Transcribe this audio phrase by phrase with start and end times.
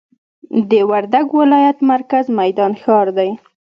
[0.69, 3.29] د وردګ ولایت مرکز میدان ښار دي.